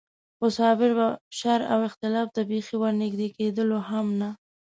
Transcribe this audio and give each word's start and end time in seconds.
خو 0.37 0.45
صابر 0.57 0.91
به 0.97 1.07
شر 1.39 1.59
او 1.73 1.79
اختلاف 1.89 2.27
ته 2.35 2.41
بېخي 2.49 2.75
ور 2.79 2.93
نږدې 3.01 3.27
کېدلو 3.37 3.77
هم 3.89 4.07
نه. 4.19 4.29